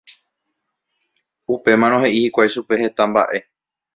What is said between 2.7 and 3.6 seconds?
heta mba'e